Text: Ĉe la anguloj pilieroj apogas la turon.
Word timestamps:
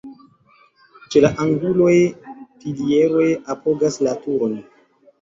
Ĉe 1.11 1.21
la 1.25 1.31
anguloj 1.45 1.93
pilieroj 2.65 3.31
apogas 3.59 4.03
la 4.09 4.21
turon. 4.27 4.61